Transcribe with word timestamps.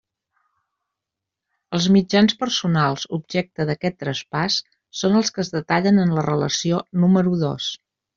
Els 1.77 1.89
mitjans 1.97 2.33
personals 2.39 3.05
objecte 3.17 3.67
d'aquest 3.71 3.99
traspàs 4.05 4.57
són 5.03 5.19
els 5.23 5.31
que 5.37 5.45
es 5.45 5.53
detallen 5.57 6.05
en 6.05 6.17
la 6.21 6.25
relació 6.33 6.81
número 7.05 7.37
dos. 7.45 7.69